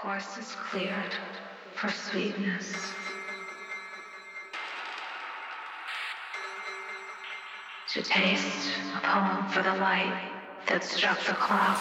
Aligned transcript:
course 0.00 0.38
is 0.38 0.54
cleared 0.54 1.14
for 1.74 1.90
sweetness. 1.90 2.94
To 7.88 8.00
taste 8.00 8.70
a 8.96 9.00
poem 9.00 9.46
for 9.48 9.62
the 9.62 9.74
light 9.74 10.32
that 10.68 10.82
struck 10.82 11.22
the 11.26 11.34
clock. 11.34 11.78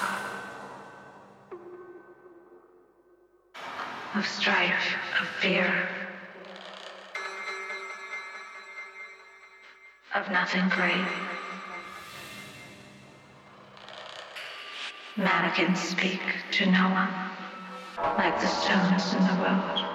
Of 4.15 4.27
strife, 4.27 4.97
of 5.21 5.27
fear. 5.39 5.87
Of 10.13 10.29
nothing 10.29 10.67
great. 10.67 11.07
Mannequins 15.15 15.79
speak 15.79 16.19
to 16.51 16.65
no 16.65 16.89
one 16.89 17.18
like 18.17 18.39
the 18.39 18.47
stones 18.47 19.13
in 19.13 19.23
the 19.23 19.33
road. 19.43 19.88